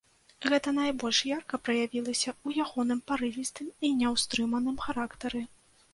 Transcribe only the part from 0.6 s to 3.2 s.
найбольш ярка праявілася ў ягоным